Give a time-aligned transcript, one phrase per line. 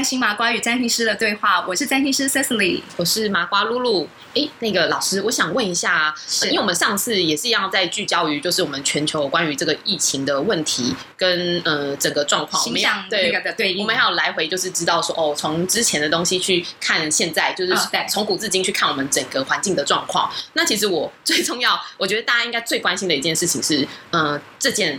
[0.00, 4.08] 占星麻瓜与占星师的对话，我是占星师 Cecily，我是麻瓜露露。
[4.34, 17.74] 哎，那个老师，我想问一下，因为我们上次也是一样在聚焦于就是我们全球关于这个疫情的问题跟呃整个状况，形象那个的对应，我们还有来回就是知道说哦，从之前的东西去看现在，就是
[18.08, 20.32] 从古至今去看我们整个环境的状况。
[20.54, 24.98] 那其实我最重要，我觉得大家应该最关心的一件事情是，呃，这件。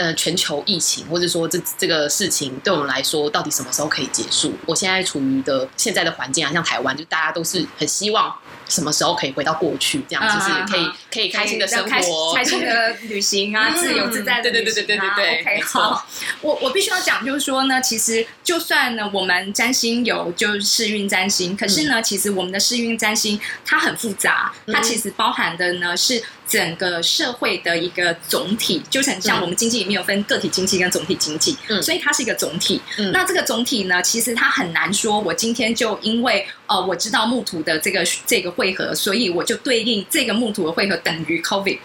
[0.00, 4.54] 呃，全球疫情，或者说这这个事情，对我们来说，到底什么时候可以结束？
[4.64, 8.34] 我现在处于的现在的环境啊，像台湾，就大家都是很希望
[8.66, 15.14] 什么时候可以回到过去，这样就是可以可以开心的生活，开心的旅行啊， 自由自在的旅行啊。
[15.18, 16.06] OK，好，
[16.40, 26.22] 我我必须要讲，就是说呢，其实就算呢，我们占星有就是世运占星，可是呢，其实我们的世运占星它很复杂，它其实包含的呢是。
[26.50, 32.82] 整个社会的一个总体，就很像我们经济里面有分个体经济跟总体经济，嗯所以它是一个总体。
[32.98, 41.78] 嗯那这个总体呢，其实它很难说，我今天就因为呃我知道木土的这个这个汇合，所以我就对应这个木土的汇合等于 COVID。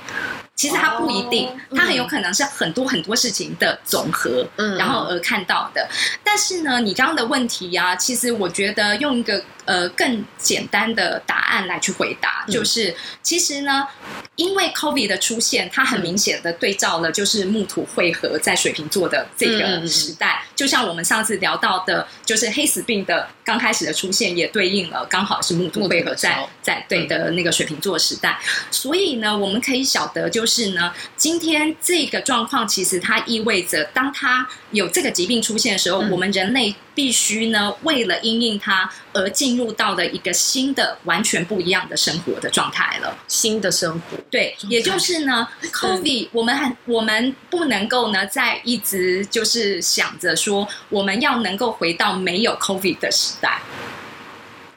[0.56, 5.88] 其实它不一定，它很有可能是很多很多事情的总和，嗯然后而看到的。
[6.24, 13.86] 但是呢，你刚刚的问题呀，其实我觉得用一个呃更简单的答案来去回答，就是其实呢，
[14.38, 28.40] 因为 COVID 的出现，它很明显的对照了就是木土汇合在水瓶座的这个时代，就像我们上次聊到的，就是黑死病的刚开始的出现，也对应了刚好是木土汇合在在对的那个水瓶座时代。
[28.72, 30.46] 所以呢，我们可以晓得就。
[30.46, 43.16] 就是呢，今天这个状况其实它意味着，当它有这个疾病出现的时候，我们人类必须呢，为了因应它而进入到了一个新的、完全不一样的生活的状态了。
[43.28, 53.62] 新的生活，对，也就是呢，COVID，我们很，我们不能够呢，再一直就是想着说，我们要能够回到没有 COVID 的时代。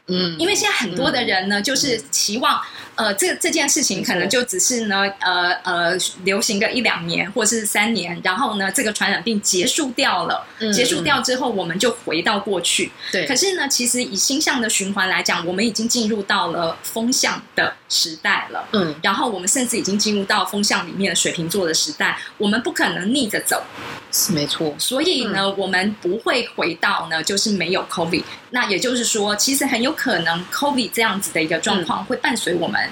[0.09, 2.61] 嗯，因为现在很多的人呢，就是期望。
[2.95, 12.91] 呃，这这件事情可能就只是呢，呃呃，流行个一两年或是三年，然后呢，这个传染病结束掉了，结束掉之后，我们就回到过去。
[13.13, 13.25] 对。
[13.25, 18.67] 可是呢，其实以星象的循环来讲，我们已经进入到了风象的时代了。
[18.73, 18.93] 嗯。
[19.01, 23.63] 然后我们甚至已经进入到风象里面水瓶座的时代，我们不可能逆着走。
[24.11, 24.75] 是没错。
[24.77, 28.25] 所以呢，我们不会回到呢，就是没有 COVID。
[28.51, 32.89] 那也就是说，其实很有可能 COVID 这样子的一个状况会伴随我们。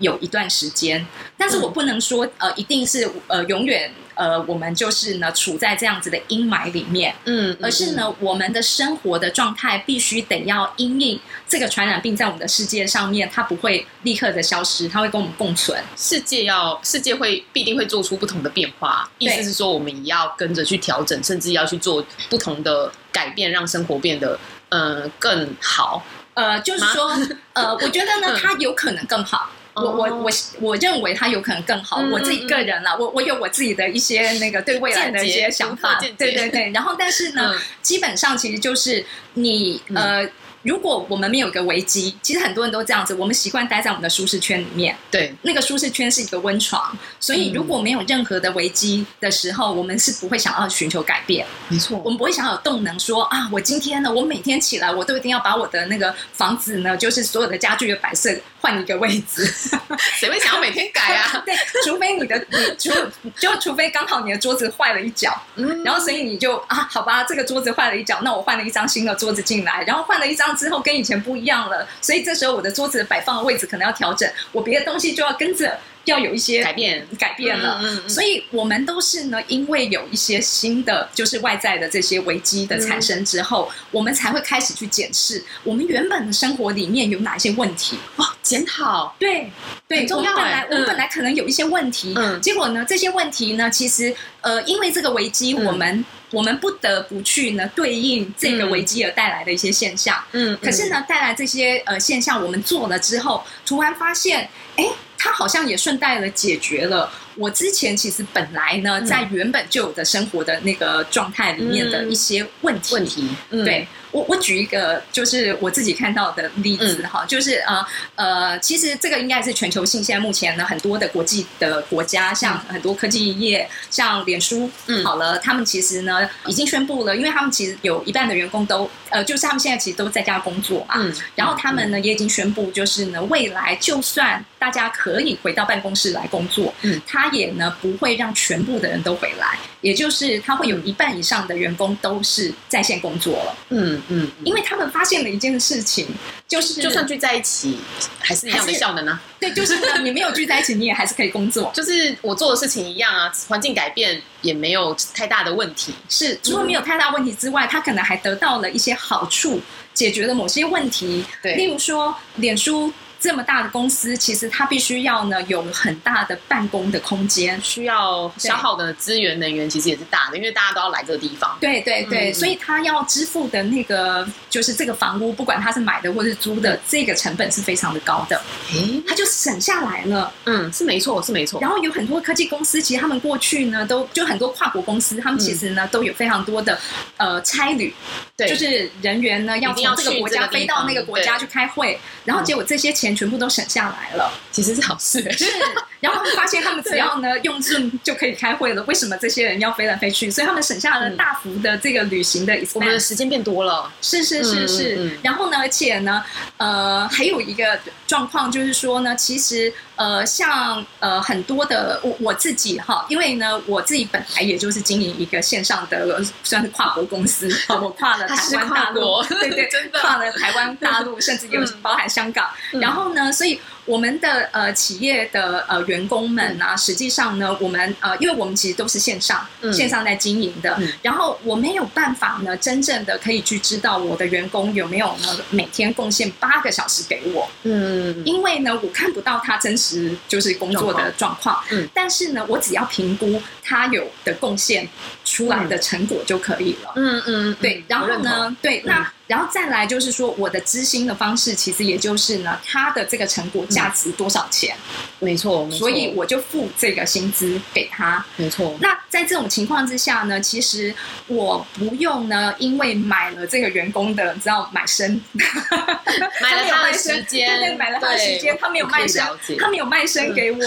[0.00, 1.04] 有一段时间，
[1.36, 15.76] 但是我不能说呃，一定是呃，永远呃，我们就是呢，处在这样子的阴霾里面，嗯，而是呢，我们的生活的状态必须得要因应这个传染病在我们的世界上面，它不会立刻的消失，它会跟我们共存。
[15.96, 24.38] 世界要世界会必定会做出不同的变化，意思是说，我们也要跟着去调整，甚至要去做不同的改变，让生活变得
[24.68, 26.04] 呃更好。
[26.38, 27.10] 呃，就是说，
[27.52, 29.50] 呃，我觉得呢，它有可能更好。
[29.74, 32.00] 我我我我认为它有可能更好。
[32.12, 35.98] 我自己个人啦，我我有我自己的一些那个对未来的一些想法。
[36.00, 36.70] 对对对。
[36.72, 39.04] 然后，但是呢，基本上其实就是
[39.34, 40.28] 你呃。
[40.62, 44.96] 如果我们没有一个危机，其实很多人都这样子，我们习惯待在我们的舒适圈里面。
[45.10, 51.46] 对，那个舒适圈是一个温床，所以如果没有任何的危机的时候，我们是不会想要寻求改变。
[51.68, 58.28] 没错，我们不会想要有动能，说啊，我今天呢，我每天起来，我都一定要把我的那个房子呢，就是所有的家具的摆设
[58.60, 59.46] 换一个位置。
[60.18, 61.40] 谁会想要每天改啊？
[61.46, 61.54] 对，
[61.84, 62.90] 除非你的你除
[63.38, 70.47] 就除非刚好你的桌子坏了一角，嗯，然后所以你就啊，好吧，这个桌子坏了一角，那我换了一张新的桌子进来，然后换了一张。
[70.54, 75.78] 之后跟以前不一样了，所以这时候我的桌子摆放的位置可能要调整，我别的东西就要跟着
[76.10, 77.06] 要有一些改变。
[77.18, 77.80] 改变了。
[77.82, 87.98] 嗯所以我们都是呢，因为有一些新的就是外在的这些危机的产生之后，我们才会开始去检视我们原本的生活里面有哪些问题。
[88.16, 89.14] 哇，检讨。
[89.18, 89.50] 对
[89.86, 90.34] 对，重要。
[90.36, 92.40] 本来我们本来可能有一些问题，嗯。
[92.40, 96.04] 结果呢，这些问题呢，其实呃，因为这个危机，我们。
[96.30, 104.46] 我们不得不去呢对应这个危机而带来的一些现象，嗯，可是呢带来这些呃现象，我们做了之后，突然发现，
[104.76, 104.84] 哎，
[105.28, 113.86] 他好像也顺带了解决了我之前其实本来呢在原本就有的生活的那个状态里面的一些问题，问题，对。
[114.10, 120.02] 我我举一个就是我自己看到的例子哈，就是呃呃，其实这个应该是全球性。
[120.02, 143.56] 现在目前呢，很多的国际的国家，像很多科技业，像脸书，嗯，好了，他们其实呢已经宣布了，因为他们其实有一半的员工都呃，就是他们现在其实都在家工作嘛，嗯，然后他们呢也已经宣布，就是呢未来就算大家可以回到办公室来工作，嗯，他他也呢不会让全部的人都回来，也就是他会有一半以上的员工都是在线工作了。
[143.70, 146.06] 嗯嗯，因为他们发现了一件事情，
[146.46, 147.78] 就是就算聚在一起，
[148.20, 149.20] 还是一样的效能呢。
[149.38, 155.92] 对，就是呢，你没有聚在一起，你也还是可以工作， 就是我做的事情一样啊，环境改变也没有太大的问题。
[156.08, 159.60] 是，除了没有太大问题之外，他可能还得到了一些好处，
[159.92, 161.24] 解决了某些问题。
[161.42, 162.92] 对，例如说，脸书。
[163.20, 171.58] 这么大的公司，其实它必须要呢有很大的办公的空间，需要消耗的资源能源其实也是大的，因为大家都要来这个地方。
[171.60, 178.40] 对对对，所以他要支付的那个就是这个房屋，不管他是买的或是租的，这个成本是非常的高的。
[178.72, 180.32] 诶，他就省下来了。
[180.44, 181.60] 嗯，是没错，是没错。
[181.60, 186.78] 然后有很多科技公司，其实他们过去呢都就很多跨国公司，他们其实呢都有非常多的
[187.16, 187.92] 呃差旅，
[188.36, 193.07] 对，就是人员呢要从这个国家飞到那个国家去开会，然后结果这些钱。
[193.14, 195.20] 全部都省下来了，其实是好事。
[195.32, 195.44] 是，
[196.00, 198.82] 然后他们发现他们只要呢用 Zoom 就可以开会了。
[198.84, 200.30] 为什么这些人要飞来飞去？
[200.30, 203.90] 所以他们省下了大幅的这个旅行的，我们的时间变多了。
[204.00, 205.18] 是是是是。
[205.22, 206.24] 然后呢，而且呢，
[206.56, 219.68] 呃，还有一个状况就是说呢，其实呃，像呃很多的我我自己哈，因为呢我自己本来也就是经营一个线上的算是跨国公司，我 跨了台湾大陆，对对，
[220.00, 222.98] 跨了台湾大陆，甚至有包含香港，然后。
[222.98, 223.30] 然后呢？
[223.30, 223.60] 所以。
[223.88, 244.86] 我们的呃企业的呃员工们啊，实际上呢，我们呃，因为我们其实都是线上线上在经营的，然后我没有办法呢，真正的可以去知道我的员工有没有呢每天贡献八个小时给我，嗯，因为呢，我看不到他真实就是工作的状况，嗯，但是呢，我只要评估他有的贡献
[245.24, 253.64] 出来的成果就可以了，嗯嗯，对，然后呢，对，那然后再来就是说，我的知心的方式，其实也就是呢，他的这个成果。
[253.68, 254.74] 价值多少钱？
[255.18, 258.24] 没错，所以我就付这个薪资给他。
[258.36, 258.74] 没错。
[258.80, 260.94] 那在这种情况之下呢，其实
[261.26, 265.20] 我不用呢，因为买了这个员工的，你知道买身，
[266.40, 269.22] 买了他的时间，对对，买了他的时间，他没有卖身，
[269.58, 270.58] 他没有卖身给我，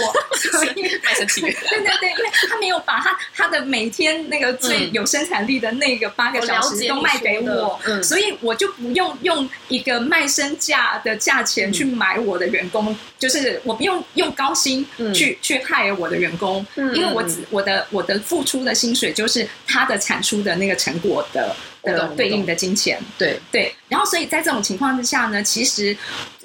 [0.51, 1.51] 所以 卖身契约。
[1.51, 12.95] 对对对，因为他没有把他他的每天那个最有生产力的那个八个小时都卖给我，所以我就不用用一个卖身价的价钱去买我的员工。
[13.19, 22.99] 就是我不用用高薪去去害我的员工，因为我只我的我的付出的薪水就是他的产出的那个成果的的对应的金钱。
[23.17, 25.95] 对对，然后所以在这种情况之下呢，其实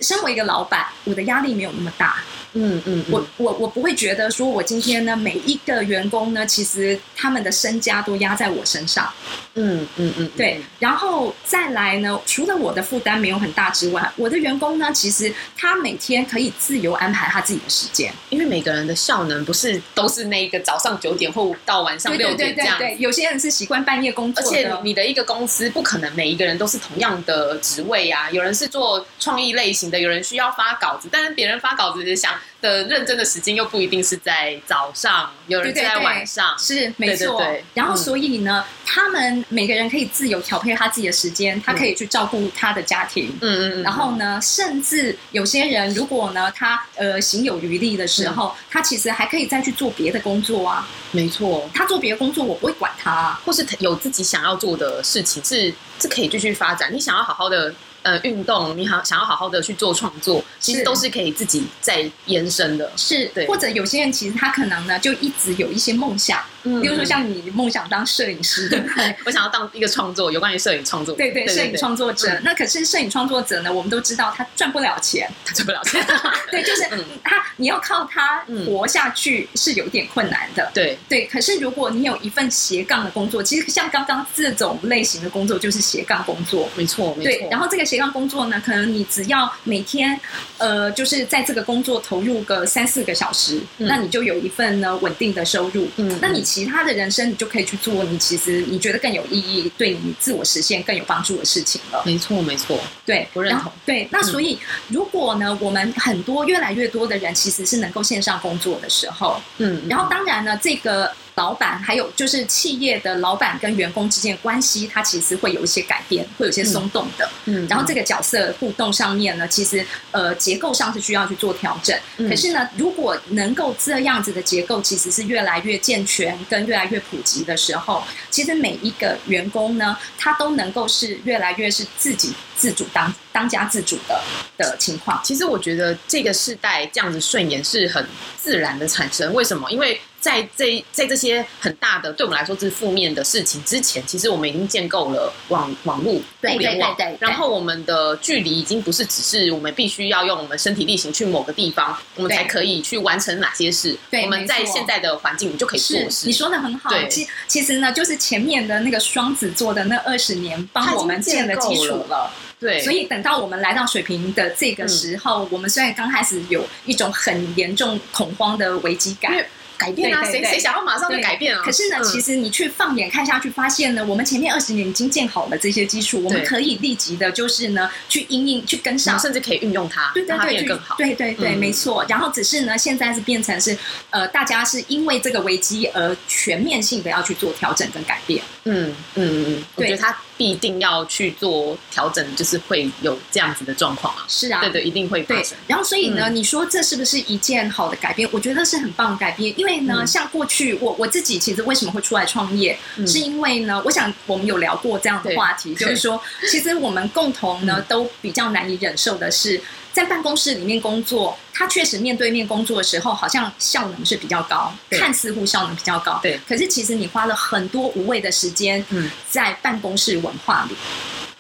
[0.01, 2.23] 身为一个老板，我的压力没有那么大。
[2.59, 9.13] 嗯嗯，我我我不会觉得说，我今天呢，每一个员工呢，其实他们的身家都压在我身上。
[9.59, 10.61] 嗯嗯嗯，对。
[10.79, 22.79] 然后再来呢，除了我的负担没有很大之外，我的员工呢，其实他每天可以自由安排他自己的时间，因为每个人的效能不是都是那个早上九点或到晚上六点这样。
[22.79, 28.31] 对，有些人是习惯半夜工作，而且你的一个公司不可能每一个人都是同样的职位啊。
[28.31, 32.35] 有人是做创意类型的，有人需要发稿子，但是别人发稿子是想。
[32.63, 37.41] 的认真的时间又不一定是在早上，有人在晚上，是没错。
[37.75, 43.31] 然后所以呢，他们每个人可以自由调配他自己的时间，他可以去照顾他的家庭。
[43.43, 43.83] 嗯嗯。
[43.83, 50.89] 然后呢，甚至有些人如果呢，他呃行有余力的时候，他其实还可以再去做别的工作啊。
[51.13, 56.93] 没错，他做别的工作，我不会管他，或是有自己想要做的事情，是是可以继续发展。
[56.93, 57.73] 你想要好好的。
[58.07, 62.89] 呃，运动，你好，想要好好的去做创作，其实都是可以自己在延伸的。
[62.97, 63.45] 是，对。
[63.49, 68.81] 或者有些人其实他可能呢，就一直有一些梦想，嗯，比如说像你梦想当摄影师，对
[69.25, 72.39] 我想要当一个创作，有关于摄影创作，对对，摄影创作者。
[72.43, 76.05] 那可是摄影创作者呢，我们都知道他赚不了钱，他赚不了钱。
[76.51, 76.83] 对，就是
[77.23, 80.71] 他，你要靠他活下去是有点困难的。
[80.75, 80.99] 对。
[81.09, 87.49] 对，可是如果你有一份斜杠的工作，其实像刚刚这种类型的工作就是斜杠工作，没错，没错。
[87.49, 90.19] 然后这个斜杠工作呢，可能你只要每天，
[90.59, 95.89] 呃，就是在这个工作投入个三四个小时，那你就有一份呢稳定的收入。
[95.97, 102.03] 嗯，那你其他的人生，你就可以去做你其实你觉得更有意义、对你自我实现更有帮助的事情了。
[102.07, 103.71] 没错，没错，对，我认同。
[103.85, 104.59] 对，那所以
[104.89, 111.13] 如果呢，我们很多越来越多的人其实是能够线上工作的时候，嗯，然后当然呢，这个。
[111.37, 117.29] 老板还有就是企业的老板跟员工之间的关系，它其实会有一些改变，会有些松动的。
[117.45, 121.97] 嗯，然后这个角色互动上面呢，其实呃结构上是需要去做调整。
[122.29, 133.15] 可是呢，如果能够这样子的结构其实是越来越健全跟越来越普及的时候，其实每一个员工呢，他都能够是越来越是自己自主当。
[133.37, 134.19] 当家自主的
[134.57, 135.21] 的情况。
[135.23, 138.03] 其实我觉得这个世代这样子顺延是很
[138.39, 139.35] 自然的产生。
[139.35, 139.71] 为什么？
[139.71, 153.97] 因为在这在这些很大的对我们来说是负面的事情之前，其实我们已经建构了网网络、互联网，然后我们的距离已经不是只是我们必须要用我们身体力行去某个地方，我们才可以去完成哪些事。
[154.25, 156.27] 我们在现在的环境里就可以做事。
[156.27, 156.91] 你说的很好。
[157.09, 162.33] 其其实呢，就是前面的那个双子座的那二十年，帮我们建了基础了。
[162.59, 169.47] 对，所以等到我们来到水平的这个时候，我们虽然刚开始有一种很严重恐慌的危机感。
[169.77, 170.25] 改变啊！
[170.25, 171.63] 谁谁想要马上就改变啊？
[171.65, 180.95] 可是呢，其实你去放眼看下去，发现呢，我们前面二十年已经建好了这些基础，我们可以立即的，就是呢，去应应去跟上，甚至可以运用它，对对对，更好。
[180.97, 182.05] 对对对，没错。
[182.09, 183.77] 然后只是呢，现在是变成是
[184.11, 188.43] 呃，大家是因为这个危机而全面性的要去做调整跟改变。
[188.65, 194.25] 嗯嗯嗯，我觉得他必定要去做调整，就是会有这样子的状况啊。
[194.29, 195.57] 是啊，对对，一定会发生。
[195.67, 198.29] 然后所以呢，你说这是不是一件好的改变？
[198.33, 209.61] 我觉得是很棒的改变，因为呢，像过去我我自己其实为什么会出来创业，是因为呢，我想我们有聊过这样的话题，就是说， 其实我们共同呢都比较难以忍受的是。
[209.97, 216.21] 在办公室里面工作，他确实面对面工作的时候，好像效能是比较高，看似乎效能比较高。
[216.23, 220.77] 对，可是其实你花了很多无谓的时间，嗯，在办公室文化里，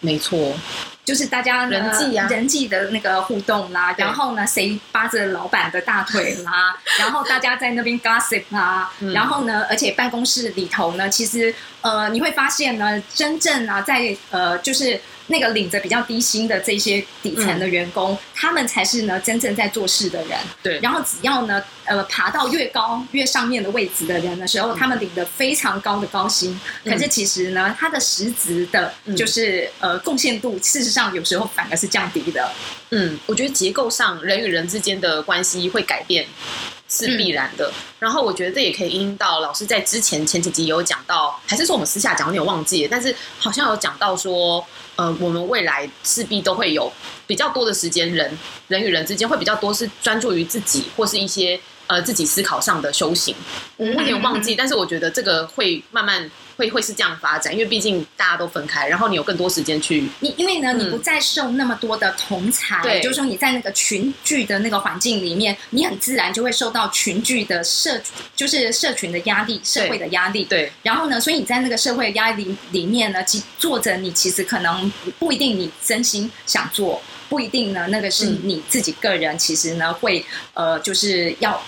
[0.00, 0.54] 没错，
[1.06, 15.00] 就是大家人际啊，人际的那个互动啦，然后呢，谁扒着老板的大腿啦， 然后大家在那边 gossip 啦，然后呢，而且办公室里头呢，其实呃，你会发现呢，真正啊，在呃，就是。
[15.28, 20.38] 那个领着比较低薪的这些底层的员工，他们才是呢真正在做事的人。
[20.62, 20.78] 对。
[20.78, 26.56] 然后只要呢，呃，爬到越高越上面的位置的人的时候，他们领的非常高的高薪。
[26.84, 32.50] 可是其实呢，他的实质的，就是呃贡献度，事实上有时候反而是降低的。
[32.90, 36.26] 嗯，我觉得结构上人与人之间的关系会改变。
[36.88, 42.86] 是必然的，然后我觉得这也可以因到老师在之前前几集有讲到，还是说我们私下讲，有点忘记？
[42.88, 46.92] 但是好像有讲到说，呃，我们未来势必都会有
[47.26, 48.38] 比较多的时间，人
[48.68, 53.34] 人与人之间会比较多是专注于自己或是一些呃自己思考上的修行。
[53.76, 56.30] 我有点忘记，但是我觉得这个会慢慢。
[56.58, 68.00] 会会是这样发展，因为毕竟大家都分开，然后你有更多时间去你，因为呢，你不再受那么多的同才，对，就是说你在那个群聚的那个环境里面，你很自然就会受到群聚的社，
[68.34, 70.72] 就是社群的压力、社会的压力，对。
[70.82, 81.62] 然后呢，所以你在那个社会压力里面呢，其做着你其实可能不一定你真心想做，不一定呢，那个是你自己个人其实呢会呃，就是要。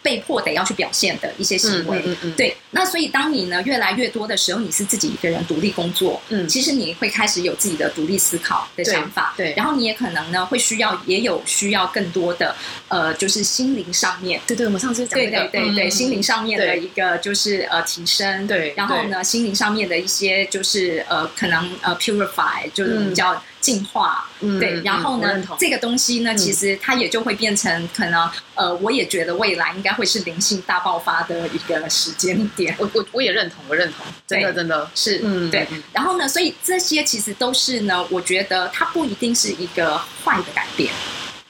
[0.00, 2.00] 被迫得要去表现的一些行为，
[2.36, 2.56] 对。
[2.70, 9.52] 那所以当你呢越来越多的时候，你是自己一个人独立工作，嗯，其实你会开始有自己的独立思考的想法，对。
[9.56, 12.54] 然后你也可能呢会需要，也有需要更多的
[12.86, 18.72] 呃，就是心灵上面，对对，我们上次讲对对对对，心灵上面的一个就是呃提升，对。
[18.76, 23.42] 然后呢，心灵上面的一些就是呃可能呃 purify，就是比较。
[23.60, 32.74] 进化，对，然后呢，这个东西呢，其实它也就会变成可能，呃，我也觉得未来应该会是灵性大爆发的一个时间点。
[32.78, 35.66] 我我我也认同，我认同，真的真的是，嗯，对。
[35.92, 40.92] 然后呢，所以这些其实都是呢，我觉得它不一定是一个坏的改变。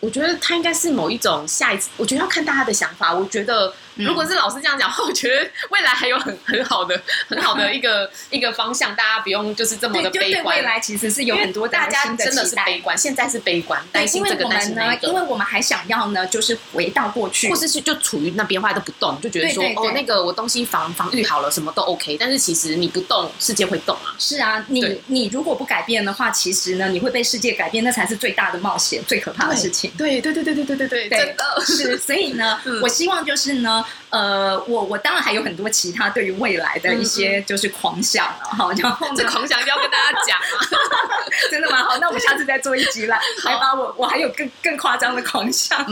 [0.00, 3.12] 我觉得它应该是某一种下一次，我觉得要看大家的想法。
[3.12, 10.56] 我觉得如果是老师这样讲话，我觉得未来还有很很好的很好的一个 一个方向，大家不用就是这么的悲观。
[10.56, 15.08] 未来其实是有很多大家真的是悲观，现在是悲观，担心这个担心那个。
[15.08, 22.16] 因为我们还想要呢，就是回到过去，或是去就处于那边，话都不动，就觉得说哦，那个我东西防防御好了，什么都 OK。
[22.18, 24.14] 但是其实你不动，世界会动啊。
[24.18, 29.90] 是啊，你你如果不改变的话，其实呢，你会被世界改变，那才是最大的冒险，最可怕的事情。
[29.98, 30.64] 对对对对对。
[30.68, 33.84] 对对对，真的是，所以呢， 我希望就是呢。
[34.10, 40.56] 呃，我我当然还有很多其他对于未来的一些就是狂想了哈，然后 这狂想就要跟大家讲啊，
[41.50, 41.84] 真的吗？
[41.84, 45.84] 好，那我们下次再做一集 来来把我我还有更更夸张的狂想。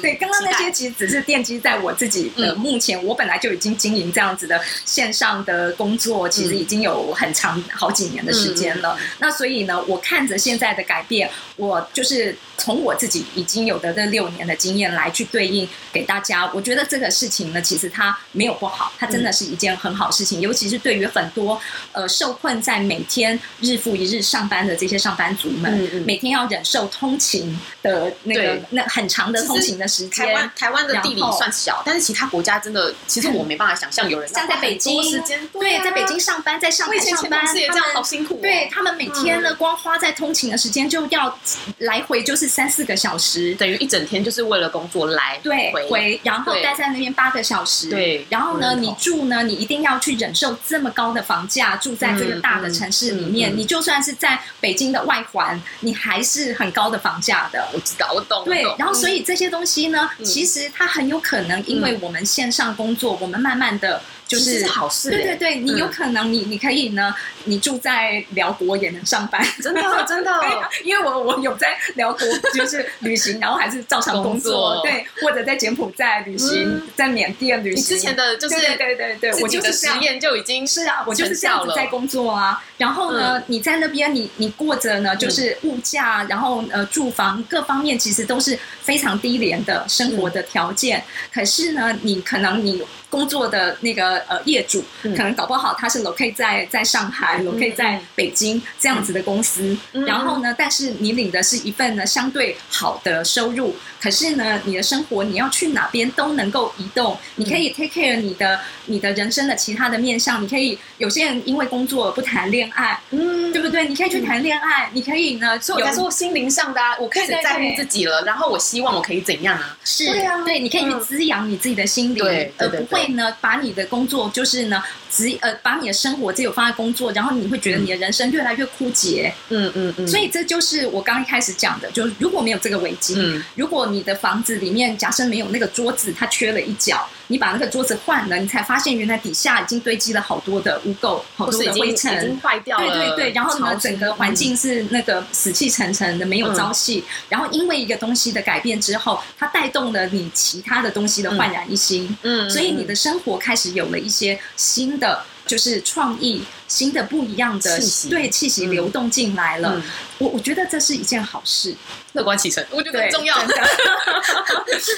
[0.00, 8.96] 对，刚刚那些其实只是奠基在我自己的目前，我本来就已经经营这样子的线上的工作，其实已经有很长好几年的时间了。
[9.18, 17.35] 那所以呢，我看着现在的改变，我就是从我自己已经有的这六年的经验来去对应给大家，我觉得这个事情。
[17.36, 20.40] 情呢，其实它没有不好，它真的是一件很好事情。
[20.40, 21.60] 尤其是对于很多
[21.92, 30.26] 呃受困在每天日复一日上班的这些上班族们，每天要忍受通勤的那个那很长的通勤的时间。
[30.26, 38.38] 台湾台湾的地理算小，但是其他国家真的，其实我没办法想象有人像在北京时间对，在北京上班，在上海上班，也这样好辛苦。
[38.40, 41.38] 对他们每天呢，光花在通勤的时间就要
[41.78, 47.90] 来回就是三四个小时，等于一整天就是为了工作来对回，然后待在那边八个小时。
[47.90, 53.56] 对，然后呢，你住呢，你一定要去忍受这么高的房价，住在这个大的城市里面。
[53.56, 57.68] 你就算是在北京的外环，你还是很高的房价的。
[57.72, 58.44] 我知道，我懂。
[58.44, 64.02] 对，然后所以这些东西呢，其实它很有可能，因为我们线上工作，我们慢慢的。
[64.26, 67.14] 就是好事，对对对，你有可能你你可以呢，
[67.44, 70.32] 你住在辽国也能上班，真的真的，
[70.84, 77.78] 因为我我有在辽国就是旅行，然后还是照常工作，对，或者在柬埔寨旅行，在缅甸旅行。
[77.78, 82.62] 你之前的就是对对对对，我就是实验就已经是啊，我就是这样子在工作啊。
[82.78, 91.02] 然后呢，你在那边你你过着呢，就是物价，然后呃住房各方面其实都是非常低廉的生活的条件。
[91.32, 92.82] 可是呢，你可能你。
[93.08, 99.74] 工作的那个呃业主，可能搞不好他是 locate 在在上海，locate 在北京这样子的公司。
[99.92, 113.86] 然后呢，但是你领的是一份呢相对好的收入，可是呢，你的生活你要去哪边都能够移动，你可以 take care 你的你的人生的其他的面向，你可以有些人因为工作不谈恋爱，嗯，对不对？
[113.88, 119.76] 你可以去谈恋爱，你可以呢，所以我说心灵上的，我开始在乎自己了，然后我希望我可以怎样啊？
[119.84, 124.82] 是，对啊，对，你可以去滋养你自己的心灵，而不会呢把你的工作就是呢。
[125.08, 129.32] 只呃，把你的生活只有放在工作，然后你会觉得你的人生越来越枯竭。
[129.48, 130.06] 嗯嗯嗯。
[130.06, 133.16] 所以这就是我刚一开始讲的，就是如果没有这个危机，
[133.54, 142.86] 如果你的房子里面假设没有那个桌子，它缺了一角，你把那个桌子换了，你才发现原来底下已经堆积了好多的污垢，好多的灰尘，已经坏掉了。
[142.86, 143.32] 对对对。
[143.32, 147.04] 然后呢，整个环境是那个死气沉沉的，没有朝气。
[147.28, 152.16] 然后因为一个东西的改变之后，它带动了你其他的东西的焕然一新。
[152.22, 152.48] 嗯。
[152.48, 155.24] 所以你的生活开始有了一些新的。
[155.46, 157.78] 就是创意新的不一样的
[158.10, 159.80] 对气息流动进来了，
[160.18, 161.74] 我我觉得这是一件好事，
[162.12, 163.36] 乐观启程，我觉得很重要。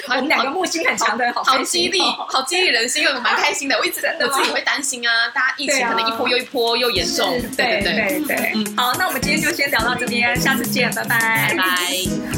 [0.09, 3.77] 我们两个木星很强的，好激励， 好激励人心，我蛮开心的。
[3.79, 8.75] 我一直我自己会担心啊，大家疫情可能一波又一波又严重，对对对。
[8.77, 12.38] 好，那我们今天就先聊到这边，下次见，拜拜，拜拜。